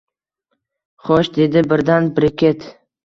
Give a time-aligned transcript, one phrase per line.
[1.09, 2.67] Xo`sh, dedi birdan Brekket